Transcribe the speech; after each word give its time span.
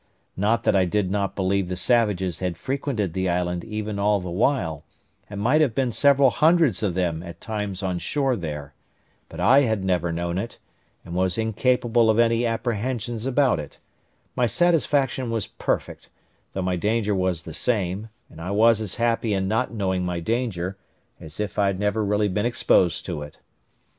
Not 0.35 0.63
that 0.63 0.75
I 0.75 0.85
did 0.85 1.11
not 1.11 1.35
believe 1.35 1.67
the 1.69 1.75
savages 1.75 2.39
had 2.39 2.57
frequented 2.57 3.13
the 3.13 3.29
island 3.29 3.63
even 3.63 3.99
all 3.99 4.19
the 4.19 4.31
while, 4.31 4.83
and 5.29 5.39
might 5.39 5.61
have 5.61 5.75
been 5.75 5.91
several 5.91 6.31
hundreds 6.31 6.81
of 6.81 6.95
them 6.95 7.21
at 7.21 7.39
times 7.39 7.83
on 7.83 7.99
shore 7.99 8.35
there; 8.35 8.73
but 9.29 9.39
I 9.39 9.59
had 9.61 9.83
never 9.83 10.11
known 10.11 10.39
it, 10.39 10.57
and 11.05 11.13
was 11.13 11.37
incapable 11.37 12.09
of 12.09 12.17
any 12.17 12.47
apprehensions 12.47 13.27
about 13.27 13.59
it; 13.59 13.77
my 14.35 14.47
satisfaction 14.47 15.29
was 15.29 15.45
perfect, 15.45 16.09
though 16.53 16.63
my 16.63 16.77
danger 16.77 17.13
was 17.13 17.43
the 17.43 17.53
same, 17.53 18.09
and 18.27 18.41
I 18.41 18.49
was 18.49 18.81
as 18.81 18.95
happy 18.95 19.35
in 19.35 19.47
not 19.47 19.71
knowing 19.71 20.03
my 20.03 20.19
danger 20.19 20.77
as 21.19 21.39
if 21.39 21.59
I 21.59 21.67
had 21.67 21.79
never 21.79 22.03
really 22.03 22.27
been 22.27 22.47
exposed 22.47 23.05
to 23.05 23.21
it. 23.21 23.37